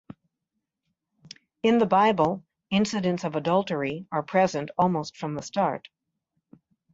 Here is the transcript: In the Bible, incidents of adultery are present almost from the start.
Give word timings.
In 1.61 1.77
the 1.77 1.85
Bible, 1.85 2.43
incidents 2.71 3.23
of 3.23 3.35
adultery 3.35 4.07
are 4.11 4.23
present 4.23 4.71
almost 4.75 5.15
from 5.15 5.35
the 5.35 5.43
start. 5.43 5.89